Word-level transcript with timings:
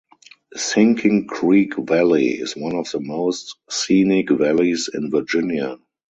Sinking 0.55 1.27
Creek 1.27 1.75
Valley 1.77 2.29
is 2.29 2.55
one 2.57 2.73
of 2.75 2.89
the 2.89 2.99
most 2.99 3.57
scenic 3.69 4.31
valleys 4.31 4.89
in 4.91 5.11
Virginia. 5.11 5.77